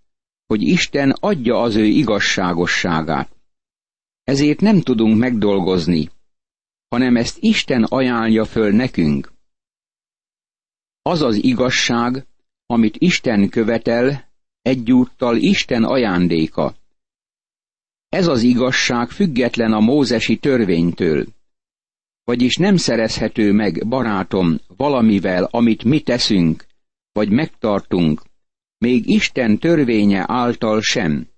hogy 0.46 0.62
Isten 0.62 1.10
adja 1.10 1.60
az 1.60 1.74
ő 1.76 1.84
igazságosságát. 1.84 3.36
Ezért 4.22 4.60
nem 4.60 4.80
tudunk 4.80 5.18
megdolgozni, 5.18 6.10
hanem 6.88 7.16
ezt 7.16 7.38
Isten 7.40 7.82
ajánlja 7.82 8.44
föl 8.44 8.72
nekünk. 8.72 9.32
Az 11.02 11.22
az 11.22 11.44
igazság, 11.44 12.26
amit 12.66 12.96
Isten 12.98 13.48
követel, 13.48 14.32
egyúttal 14.62 15.36
Isten 15.36 15.84
ajándéka. 15.84 16.74
Ez 18.08 18.26
az 18.26 18.42
igazság 18.42 19.10
független 19.10 19.72
a 19.72 19.80
mózesi 19.80 20.36
törvénytől. 20.36 21.26
Vagyis 22.24 22.56
nem 22.56 22.76
szerezhető 22.76 23.52
meg, 23.52 23.88
barátom, 23.88 24.58
valamivel, 24.76 25.44
amit 25.44 25.84
mi 25.84 26.00
teszünk, 26.00 26.66
vagy 27.12 27.30
megtartunk, 27.30 28.22
még 28.78 29.08
Isten 29.08 29.58
törvénye 29.58 30.24
által 30.28 30.80
sem. 30.80 31.28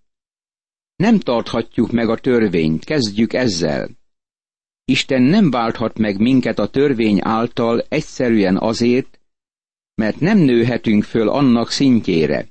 Nem 0.96 1.18
tarthatjuk 1.18 1.90
meg 1.90 2.08
a 2.08 2.18
törvényt, 2.18 2.84
kezdjük 2.84 3.32
ezzel. 3.32 3.97
Isten 4.90 5.22
nem 5.22 5.50
válthat 5.50 5.98
meg 5.98 6.18
minket 6.18 6.58
a 6.58 6.68
törvény 6.68 7.18
által 7.22 7.80
egyszerűen 7.88 8.56
azért, 8.56 9.20
mert 9.94 10.20
nem 10.20 10.38
nőhetünk 10.38 11.04
föl 11.04 11.28
annak 11.28 11.70
szintjére. 11.70 12.48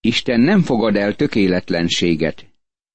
Isten 0.00 0.40
nem 0.40 0.62
fogad 0.62 0.96
el 0.96 1.16
tökéletlenséget, 1.16 2.46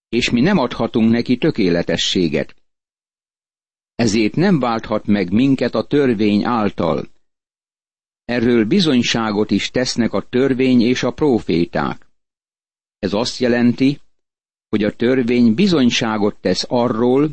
és 0.10 0.30
mi 0.30 0.42
nem 0.42 0.58
adhatunk 0.58 1.12
neki 1.12 1.38
tökéletességet. 1.38 2.56
Ezért 3.96 4.36
nem 4.36 4.60
válthat 4.60 5.06
meg 5.06 5.32
minket 5.32 5.76
a 5.76 5.88
törvény 5.88 6.44
által. 6.46 7.08
Erről 8.26 8.66
bizonyságot 8.66 9.52
is 9.52 9.70
tesznek 9.70 10.14
a 10.14 10.28
törvény 10.30 10.82
és 10.82 11.04
a 11.04 11.12
próféták. 11.12 12.08
Ez 13.00 13.14
azt 13.14 13.40
jelenti, 13.40 14.00
hogy 14.70 14.84
a 14.84 14.96
törvény 14.96 15.54
bizonyságot 15.54 16.36
tesz 16.42 16.66
arról, 16.68 17.32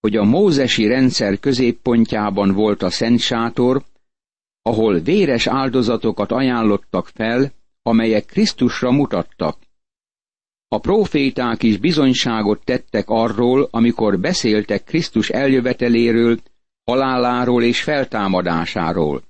hogy 0.00 0.16
a 0.16 0.24
mózesi 0.24 0.86
rendszer 0.86 1.38
középpontjában 1.38 2.52
volt 2.52 2.82
a 2.82 2.90
Szent 2.90 3.20
Sátor, 3.20 3.82
ahol 4.62 4.98
véres 4.98 5.46
áldozatokat 5.46 6.32
ajánlottak 6.32 7.06
fel, 7.06 7.52
amelyek 7.82 8.24
Krisztusra 8.24 8.90
mutattak. 8.90 9.58
A 10.68 10.78
proféták 10.78 11.62
is 11.62 11.76
bizonyságot 11.76 12.64
tettek 12.64 13.08
arról, 13.08 13.68
amikor 13.70 14.18
beszéltek 14.18 14.84
Krisztus 14.84 15.28
eljöveteléről, 15.28 16.38
haláláról 16.84 17.62
és 17.62 17.82
feltámadásáról. 17.82 19.22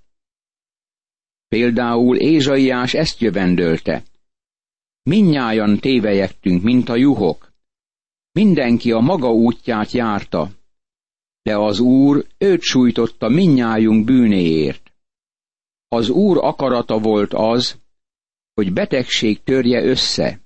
Például 1.48 2.16
Ézsaiás 2.16 2.94
ezt 2.94 3.20
jövendölte. 3.20 4.02
Minnyájan 5.02 5.78
tévejektünk, 5.78 6.62
mint 6.62 6.88
a 6.88 6.96
juhok. 6.96 7.52
Mindenki 8.32 8.92
a 8.92 9.00
maga 9.00 9.32
útját 9.32 9.90
járta, 9.90 10.50
de 11.48 11.56
az 11.56 11.80
Úr 11.80 12.26
őt 12.38 12.60
sújtotta 12.60 13.28
minnyájunk 13.28 14.04
bűnéért. 14.04 14.92
Az 15.88 16.08
Úr 16.08 16.38
akarata 16.38 16.98
volt 16.98 17.34
az, 17.34 17.78
hogy 18.54 18.72
betegség 18.72 19.42
törje 19.42 19.84
össze, 19.84 20.40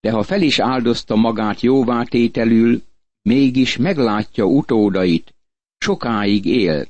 de 0.00 0.10
ha 0.10 0.22
fel 0.22 0.42
is 0.42 0.58
áldozta 0.58 1.16
magát 1.16 1.60
jóvátételül, 1.60 2.82
mégis 3.22 3.76
meglátja 3.76 4.44
utódait, 4.44 5.34
sokáig 5.78 6.44
él. 6.44 6.86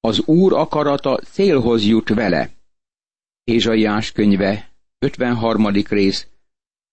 Az 0.00 0.20
Úr 0.26 0.52
akarata 0.52 1.16
célhoz 1.16 1.84
jut 1.84 2.08
vele. 2.08 2.50
Ézsaiás 3.44 4.12
könyve, 4.12 4.70
53. 4.98 5.66
rész, 5.88 6.26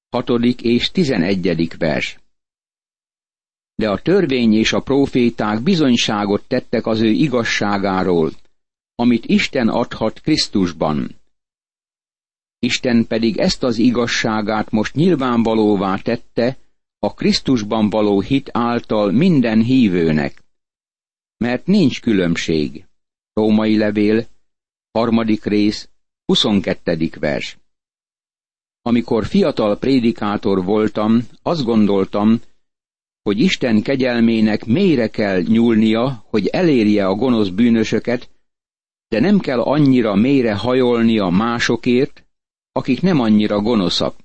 6. 0.10 0.30
és 0.62 0.92
11. 0.92 1.78
vers. 1.78 2.23
De 3.76 3.90
a 3.90 4.02
törvény 4.02 4.54
és 4.54 4.74
a 4.74 4.80
proféták 4.80 5.62
bizonyságot 5.62 6.48
tettek 6.48 6.86
az 6.86 7.02
ő 7.02 7.10
igazságáról, 7.10 8.32
amit 8.96 9.26
Isten 9.26 9.68
adhat 9.68 10.22
Krisztusban. 10.22 11.22
Isten 12.60 13.08
pedig 13.08 13.38
ezt 13.38 13.64
az 13.64 13.78
igazságát 13.78 14.72
most 14.72 14.94
nyilvánvalóvá 14.94 15.98
tette 15.98 16.58
a 17.00 17.14
Krisztusban 17.14 17.90
való 17.90 18.22
hit 18.22 18.50
által 18.54 19.12
minden 19.12 19.62
hívőnek. 19.62 20.44
Mert 21.38 21.66
nincs 21.66 22.02
különbség. 22.02 22.86
Római 23.34 23.78
levél, 23.78 24.26
harmadik 24.92 25.44
rész, 25.44 25.90
22. 26.26 27.10
vers. 27.20 27.58
Amikor 28.82 29.26
fiatal 29.26 29.78
prédikátor 29.78 30.64
voltam, 30.64 31.28
azt 31.42 31.64
gondoltam, 31.64 32.42
hogy 33.24 33.40
Isten 33.40 33.82
kegyelmének 33.82 34.66
mélyre 34.66 35.08
kell 35.08 35.42
nyúlnia, 35.42 36.24
hogy 36.28 36.48
elérje 36.48 37.06
a 37.06 37.16
gonosz 37.16 37.50
bűnösöket, 37.50 38.30
de 39.08 39.20
nem 39.20 39.40
kell 39.40 39.62
annyira 39.62 40.16
mélyre 40.16 40.56
hajolnia 40.56 41.30
másokért, 41.30 42.26
akik 42.72 43.02
nem 43.02 43.20
annyira 43.20 43.62
gonoszak. 43.62 44.16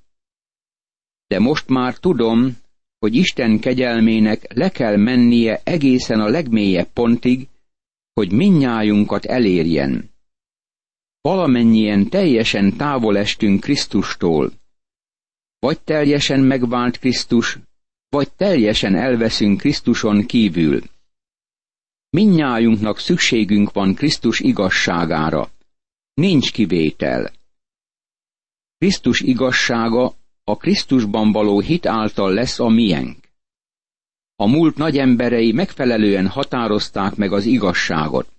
De 1.26 1.38
most 1.38 1.68
már 1.68 1.96
tudom, 1.96 2.56
hogy 2.98 3.14
Isten 3.14 3.60
kegyelmének 3.60 4.52
le 4.54 4.70
kell 4.70 4.96
mennie 4.96 5.60
egészen 5.64 6.20
a 6.20 6.28
legmélyebb 6.28 6.92
pontig, 6.92 7.48
hogy 8.12 8.32
minnyájunkat 8.32 9.24
elérjen. 9.24 10.10
Valamennyien 11.20 12.08
teljesen 12.08 12.76
távol 12.76 13.18
estünk 13.18 13.60
Krisztustól. 13.60 14.52
Vagy 15.58 15.80
teljesen 15.80 16.40
megvált 16.40 16.98
Krisztus, 16.98 17.58
vagy 18.08 18.32
teljesen 18.32 18.94
elveszünk 18.94 19.58
Krisztuson 19.58 20.26
kívül. 20.26 20.82
Minnyájunknak 22.10 22.98
szükségünk 22.98 23.72
van 23.72 23.94
Krisztus 23.94 24.40
igazságára. 24.40 25.50
Nincs 26.14 26.52
kivétel. 26.52 27.32
Krisztus 28.78 29.20
igazsága 29.20 30.14
a 30.44 30.56
Krisztusban 30.56 31.32
való 31.32 31.60
hit 31.60 31.86
által 31.86 32.32
lesz 32.32 32.58
a 32.58 32.68
miénk. 32.68 33.28
A 34.36 34.46
múlt 34.46 34.76
nagy 34.76 34.98
emberei 34.98 35.52
megfelelően 35.52 36.28
határozták 36.28 37.16
meg 37.16 37.32
az 37.32 37.44
igazságot. 37.44 38.32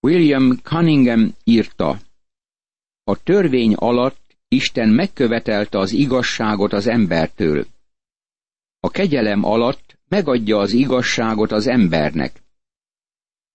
William 0.00 0.56
Cunningham 0.62 1.34
írta, 1.44 1.98
a 3.04 3.22
törvény 3.22 3.74
alatt 3.74 4.36
Isten 4.48 4.88
megkövetelte 4.88 5.78
az 5.78 5.92
igazságot 5.92 6.72
az 6.72 6.86
embertől. 6.86 7.66
A 8.80 8.90
kegyelem 8.90 9.44
alatt 9.44 9.98
megadja 10.08 10.58
az 10.58 10.72
igazságot 10.72 11.52
az 11.52 11.66
embernek. 11.66 12.42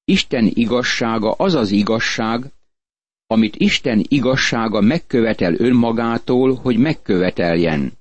Isten 0.03 0.51
igazsága 0.53 1.31
az 1.31 1.53
az 1.53 1.71
igazság, 1.71 2.51
amit 3.27 3.55
Isten 3.55 4.05
igazsága 4.07 4.81
megkövetel 4.81 5.55
önmagától, 5.55 6.55
hogy 6.55 6.77
megköveteljen. 6.77 7.93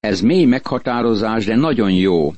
Ez 0.00 0.20
mély 0.20 0.44
meghatározás, 0.44 1.44
de 1.44 1.56
nagyon 1.56 1.92
jó. 1.92 2.32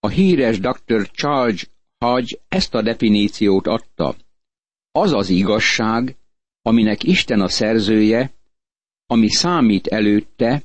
A 0.00 0.08
híres 0.08 0.58
dr. 0.60 1.10
Charles 1.10 1.68
Hodge 1.98 2.36
ezt 2.48 2.74
a 2.74 2.82
definíciót 2.82 3.66
adta. 3.66 4.16
Az 4.90 5.12
az 5.12 5.28
igazság, 5.28 6.16
aminek 6.62 7.02
Isten 7.02 7.40
a 7.40 7.48
szerzője, 7.48 8.32
ami 9.06 9.28
számít 9.30 9.86
előtte, 9.86 10.62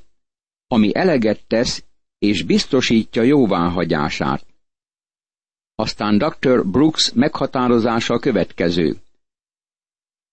ami 0.67 0.95
eleget 0.95 1.45
tesz 1.47 1.83
és 2.19 2.43
biztosítja 2.43 3.21
jóváhagyását. 3.21 4.45
Aztán 5.75 6.17
dr. 6.17 6.65
Brooks 6.65 7.11
meghatározása 7.13 8.13
a 8.13 8.19
következő. 8.19 8.97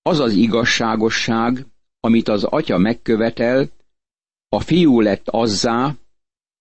Az 0.02 0.18
az 0.18 0.32
igazságosság, 0.32 1.66
amit 2.00 2.28
az 2.28 2.44
atya 2.44 2.78
megkövetel, 2.78 3.70
a 4.48 4.60
fiú 4.60 5.00
lett 5.00 5.28
azzá, 5.28 5.94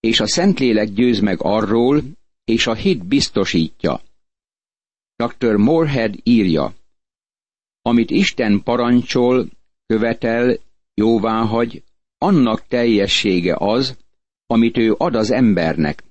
és 0.00 0.20
a 0.20 0.26
Szentlélek 0.26 0.88
győz 0.88 1.20
meg 1.20 1.38
arról, 1.42 2.02
és 2.44 2.66
a 2.66 2.74
hit 2.74 3.04
biztosítja. 3.06 4.00
Dr. 5.16 5.56
Moorhead 5.56 6.14
írja, 6.22 6.74
amit 7.82 8.10
Isten 8.10 8.62
parancsol, 8.62 9.48
követel, 9.86 10.58
jóváhagy, 10.94 11.82
annak 12.18 12.66
teljessége 12.66 13.56
az, 13.58 13.96
amit 14.46 14.76
ő 14.76 14.94
ad 14.98 15.14
az 15.14 15.30
embernek. 15.30 16.04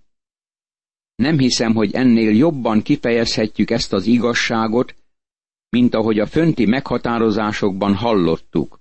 Nem 1.16 1.38
hiszem, 1.38 1.74
hogy 1.74 1.94
ennél 1.94 2.36
jobban 2.36 2.82
kifejezhetjük 2.82 3.72
ezt 3.72 3.94
az 3.94 4.06
igazságot, 4.06 4.96
mint 5.70 5.94
ahogy 5.94 6.20
a 6.20 6.26
fönti 6.26 6.66
meghatározásokban 6.66 7.96
hallottuk. 7.96 8.80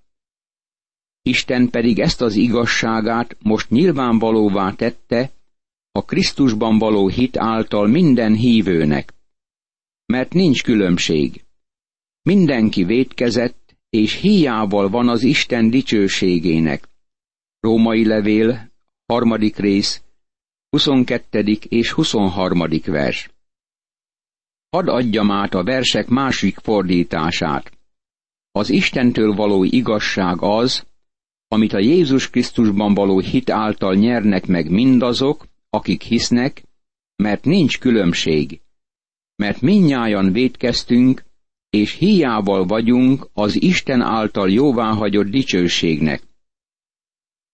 Isten 1.23 1.71
pedig 1.71 1.99
ezt 1.99 2.21
az 2.21 2.35
igazságát 2.35 3.37
most 3.43 3.71
nyilvánvalóvá 3.71 4.73
tette 4.73 5.31
a 5.93 6.05
Krisztusban 6.05 6.79
való 6.79 7.09
hit 7.09 7.37
által 7.37 7.87
minden 7.87 8.35
hívőnek. 8.35 9.15
Mert 10.07 10.33
nincs 10.33 10.63
különbség. 10.63 11.45
Mindenki 12.23 12.85
vétkezett, 12.85 13.77
és 13.91 14.21
hiával 14.21 14.89
van 14.89 15.09
az 15.09 15.23
Isten 15.23 15.71
dicsőségének. 15.71 16.89
Római 17.61 18.07
levél, 18.07 18.73
harmadik 19.07 19.57
rész, 19.57 20.03
22. 20.71 21.59
és 21.69 21.93
23. 21.93 22.69
vers. 22.85 23.31
Hadd 24.71 24.89
adjam 24.89 25.31
át 25.31 25.55
a 25.55 25.63
versek 25.63 26.09
másik 26.09 26.59
fordítását. 26.59 27.73
Az 28.51 28.71
Istentől 28.71 29.35
való 29.35 29.65
igazság 29.65 30.37
az, 30.41 30.87
amit 31.49 31.73
a 31.73 31.79
Jézus 31.79 32.31
Krisztusban 32.31 32.95
való 32.95 33.19
hit 33.19 33.51
által 33.51 33.95
nyernek 33.95 34.47
meg 34.47 34.71
mindazok, 34.71 35.47
akik 35.71 36.03
hisznek, 36.03 36.65
mert 37.17 37.45
nincs 37.45 37.79
különbség, 37.79 38.61
mert 39.37 39.61
minnyájan 39.61 40.33
védkeztünk, 40.33 41.25
és 41.71 41.93
hiával 41.93 42.67
vagyunk 42.67 43.29
az 43.33 43.63
Isten 43.63 44.01
által 44.01 44.51
jóváhagyott 44.51 45.27
dicsőségnek. 45.27 46.23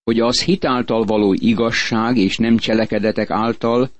Hogy 0.04 0.20
az 0.20 0.42
hit 0.42 0.64
által 0.64 1.04
való 1.04 1.32
igazság 1.32 2.16
és 2.16 2.36
nem 2.36 2.58
cselekedetek 2.58 3.30
által, 3.30 3.90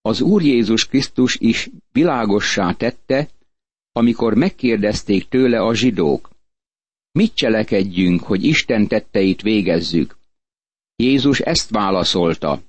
az 0.00 0.20
Úr 0.20 0.42
Jézus 0.42 0.86
Krisztus 0.86 1.36
is 1.40 1.70
világossá 1.92 2.72
tette, 2.72 3.28
amikor 3.92 4.34
megkérdezték 4.34 5.28
tőle 5.28 5.60
a 5.60 5.74
zsidók. 5.74 6.30
Mit 7.12 7.34
cselekedjünk, 7.34 8.22
hogy 8.22 8.44
Isten 8.44 8.86
tetteit 8.86 9.42
végezzük? 9.42 10.16
Jézus 10.96 11.40
ezt 11.40 11.70
válaszolta. 11.70 12.62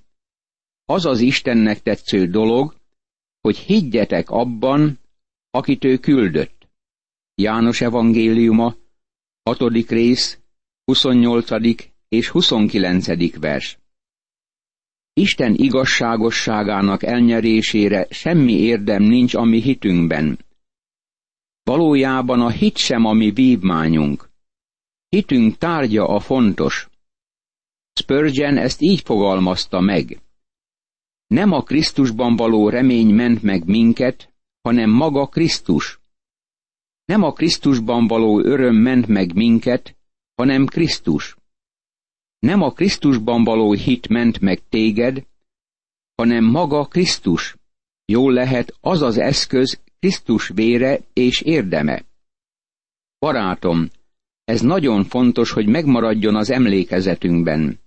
Az 0.86 1.06
az 1.06 1.20
Istennek 1.20 1.82
tetsző 1.82 2.28
dolog, 2.28 2.76
hogy 3.42 3.58
higgyetek 3.58 4.30
abban, 4.30 5.00
akit 5.50 5.84
ő 5.84 5.98
küldött. 5.98 6.68
János 7.36 7.82
evangéliuma, 7.82 8.76
6. 9.44 9.90
rész, 9.90 10.40
28. 10.86 11.93
és 12.14 12.30
29. 12.30 13.40
vers. 13.40 13.78
Isten 15.14 15.54
igazságosságának 15.54 17.04
elnyerésére 17.04 18.08
semmi 18.10 18.54
érdem 18.54 19.04
nincs 19.04 19.34
a 19.34 19.44
mi 19.44 19.62
hitünkben. 19.62 20.40
Valójában 21.64 22.42
a 22.42 22.50
hit 22.50 22.78
sem 22.78 23.06
a 23.06 23.14
mi 23.14 23.32
vívmányunk. 23.32 24.30
Hitünk 25.10 25.58
tárgya 25.58 26.08
a 26.08 26.20
fontos. 26.20 26.90
Spurgeon 27.94 28.58
ezt 28.58 28.82
így 28.82 29.02
fogalmazta 29.02 29.80
meg. 29.80 30.22
Nem 31.28 31.52
a 31.52 31.62
Krisztusban 31.64 32.36
való 32.36 32.70
remény 32.70 33.14
ment 33.14 33.42
meg 33.42 33.66
minket, 33.66 34.34
hanem 34.62 34.90
maga 34.90 35.28
Krisztus. 35.28 36.00
Nem 37.06 37.24
a 37.24 37.32
Krisztusban 37.32 38.08
való 38.08 38.40
öröm 38.40 38.76
ment 38.76 39.08
meg 39.08 39.34
minket, 39.34 39.98
hanem 40.36 40.66
Krisztus. 40.66 41.36
Nem 42.44 42.62
a 42.62 42.72
Krisztusban 42.72 43.44
való 43.44 43.72
hit 43.72 44.08
ment 44.08 44.40
meg 44.40 44.62
téged, 44.70 45.26
hanem 46.16 46.44
maga 46.44 46.86
Krisztus. 46.86 47.56
Jól 48.06 48.34
lehet 48.34 48.78
az 48.82 49.02
az 49.02 49.18
eszköz 49.18 49.80
Krisztus 50.00 50.48
vére 50.48 51.00
és 51.14 51.42
érdeme. 51.42 52.06
Barátom, 53.20 53.90
ez 54.44 54.62
nagyon 54.62 55.04
fontos, 55.04 55.52
hogy 55.52 55.68
megmaradjon 55.68 56.36
az 56.36 56.50
emlékezetünkben. 56.50 57.80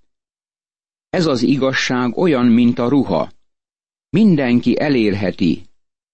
Ez 1.11 1.27
az 1.27 1.43
igazság 1.43 2.17
olyan, 2.17 2.47
mint 2.47 2.79
a 2.79 2.89
ruha. 2.89 3.33
Mindenki 4.09 4.81
elérheti, 4.81 5.63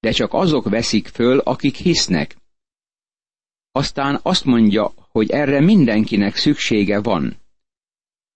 de 0.00 0.11
csak 0.11 0.33
azok 0.33 0.68
veszik 0.68 1.07
föl, 1.07 1.38
akik 1.38 1.76
hisznek. 1.76 2.37
Aztán 3.72 4.20
azt 4.22 4.44
mondja, 4.44 4.92
hogy 5.09 5.31
erre 5.31 5.61
mindenkinek 5.61 6.37
szüksége 6.37 7.00
van. 7.00 7.40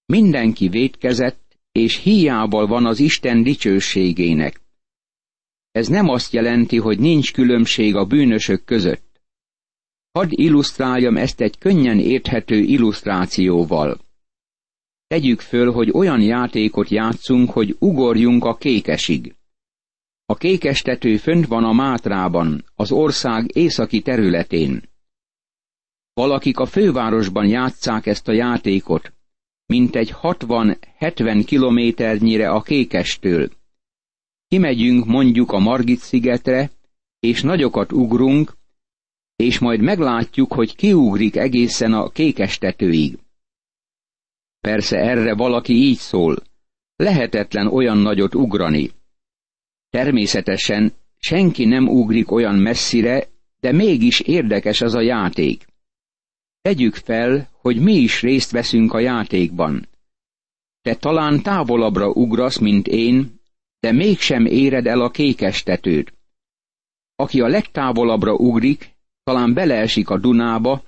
Mindenki 0.07 0.69
védkezett, 0.69 1.59
és 1.73 1.97
hiából 1.97 2.67
van 2.67 2.87
az 2.87 2.99
Isten 2.99 3.43
dicsőségének. 3.43 4.61
Ez 5.71 5.89
nem 5.89 6.09
azt 6.09 6.33
jelenti, 6.33 6.79
hogy 6.79 6.99
nincs 6.99 7.33
különbség 7.33 7.95
a 7.95 8.05
bűnösök 8.05 8.65
között. 8.65 9.23
Hadd 10.13 10.29
illusztráljam 10.31 11.17
ezt 11.17 11.41
egy 11.41 11.59
könnyen 11.59 11.99
érthető 11.99 12.59
illusztrációval. 12.59 13.99
Tegyük 15.07 15.41
föl, 15.41 15.73
hogy 15.73 15.91
olyan 15.91 16.21
játékot 16.21 16.89
játszunk, 16.89 17.51
hogy 17.51 17.77
ugorjunk 17.79 18.45
a 18.45 18.57
kékesig. 18.57 19.35
A 20.25 20.35
kékestető 20.35 21.17
fönt 21.17 21.47
van 21.47 21.65
a 21.65 21.73
Mátrában, 21.73 22.65
az 22.75 22.93
ország 22.93 23.57
északi 23.57 24.01
területén. 24.01 24.89
Valakik 26.13 26.59
a 26.59 26.67
fővárosban 26.67 27.47
játszák 27.47 28.07
ezt 28.07 28.29
a 28.29 28.33
játékot, 28.33 29.16
mintegy 29.67 30.15
60-70 30.23 31.43
kilométernyire 31.47 32.51
a 32.51 32.63
kékestől. 32.63 33.51
Kimegyünk 34.49 35.07
mondjuk 35.07 35.53
a 35.53 35.59
Margit 35.59 35.99
szigetre, 35.99 36.71
és 37.21 37.43
nagyokat 37.43 37.93
ugrunk, 37.93 38.57
és 39.37 39.59
majd 39.59 39.81
meglátjuk, 39.81 40.53
hogy 40.53 40.77
kiugrik 40.77 41.37
egészen 41.37 41.93
a 41.93 42.09
kékestetőig. 42.09 43.19
Persze 44.61 44.97
erre 44.97 45.35
valaki 45.35 45.73
így 45.73 45.99
szól, 45.99 46.37
lehetetlen 46.97 47.67
olyan 47.67 47.99
nagyot 47.99 48.35
ugrani. 48.35 48.91
Természetesen 49.91 50.93
senki 51.19 51.65
nem 51.65 51.89
ugrik 51.89 52.31
olyan 52.31 52.55
messzire, 52.55 53.29
de 53.61 53.73
mégis 53.73 54.21
érdekes 54.21 54.81
az 54.81 54.95
a 54.95 55.01
játék. 55.01 55.67
Tegyük 56.67 56.95
fel, 56.95 57.49
hogy 57.61 57.81
mi 57.81 57.93
is 57.93 58.23
részt 58.23 58.51
veszünk 58.51 58.93
a 58.93 58.99
játékban. 58.99 59.89
Te 60.83 60.95
talán 60.95 61.43
távolabbra 61.43 62.09
ugrasz, 62.09 62.59
mint 62.59 62.87
én, 62.87 63.41
de 63.81 63.93
mégsem 63.93 64.47
éred 64.47 64.87
el 64.87 65.01
a 65.01 65.11
kékestetőt. 65.11 66.13
Aki 67.15 67.41
a 67.41 67.47
legtávolabbra 67.47 68.35
ugrik, 68.35 68.91
talán 69.23 69.55
beleesik 69.55 70.09
a 70.09 70.19
Dunába, 70.19 70.83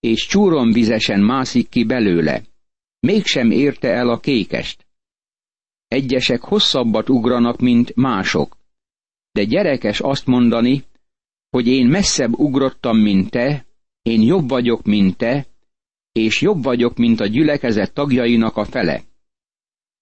és 0.00 0.26
csúronvizesen 0.26 1.20
mászik 1.20 1.68
ki 1.68 1.84
belőle. 1.84 2.42
Mégsem 3.00 3.50
érte 3.50 3.88
el 3.88 4.08
a 4.08 4.20
kékest. 4.20 4.86
Egyesek 5.88 6.40
hosszabbat 6.40 7.08
ugranak, 7.08 7.60
mint 7.60 7.94
mások. 7.96 8.56
De 9.32 9.44
gyerekes 9.44 10.00
azt 10.00 10.26
mondani, 10.26 10.84
hogy 11.50 11.66
én 11.66 11.86
messzebb 11.86 12.38
ugrottam, 12.38 12.98
mint 12.98 13.30
te, 13.30 13.66
én 14.04 14.20
jobb 14.20 14.48
vagyok, 14.48 14.82
mint 14.82 15.16
te, 15.16 15.46
és 16.12 16.40
jobb 16.40 16.62
vagyok, 16.62 16.96
mint 16.96 17.20
a 17.20 17.26
gyülekezet 17.26 17.92
tagjainak 17.92 18.56
a 18.56 18.64
fele. 18.64 19.02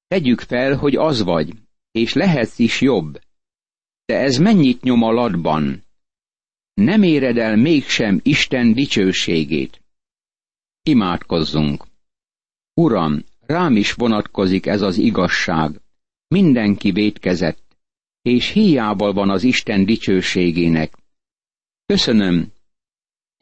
Tegyük 0.06 0.40
fel, 0.40 0.76
hogy 0.76 0.96
az 0.96 1.22
vagy, 1.22 1.52
és 1.90 2.12
lehetsz 2.12 2.58
is 2.58 2.80
jobb. 2.80 3.20
De 4.04 4.18
ez 4.18 4.36
mennyit 4.36 4.82
nyom 4.82 5.02
a 5.02 5.10
ladban? 5.12 5.82
Nem 6.74 7.02
éred 7.02 7.36
el 7.36 7.56
mégsem 7.56 8.20
Isten 8.22 8.72
dicsőségét. 8.72 9.82
Imádkozzunk. 10.82 11.86
Uram, 12.74 13.24
rám 13.40 13.76
is 13.76 13.92
vonatkozik 13.92 14.66
ez 14.66 14.82
az 14.82 14.98
igazság. 14.98 15.80
Mindenki 16.28 16.90
vétkezett, 16.90 17.76
és 18.22 18.48
hiába 18.50 19.12
van 19.12 19.30
az 19.30 19.42
Isten 19.42 19.84
dicsőségének. 19.84 20.98
Köszönöm, 21.86 22.51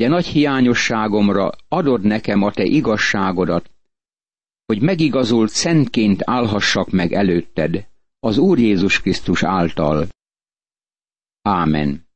de 0.01 0.09
nagy 0.09 0.27
hiányosságomra 0.27 1.51
adod 1.69 2.03
nekem 2.03 2.43
a 2.43 2.51
te 2.51 2.63
igazságodat, 2.63 3.71
hogy 4.67 4.83
megigazult 4.83 5.51
szentként 5.51 6.21
állhassak 6.25 6.91
meg 6.91 7.13
előtted, 7.13 7.89
az 8.19 8.39
Úr 8.39 8.59
Jézus 8.59 9.01
Krisztus 9.01 9.43
által. 9.43 10.09
Ámen. 11.43 12.09